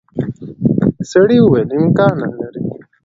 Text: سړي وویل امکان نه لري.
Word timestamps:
سړي 1.11 1.37
وویل 1.41 1.69
امکان 1.79 2.13
نه 2.21 2.29
لري. 2.39 2.63